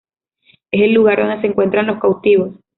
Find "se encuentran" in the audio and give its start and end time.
1.41-1.85